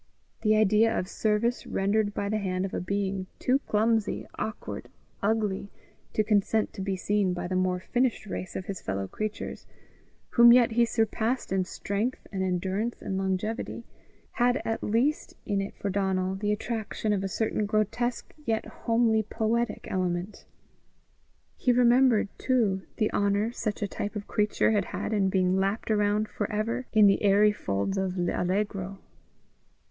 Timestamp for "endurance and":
12.41-13.15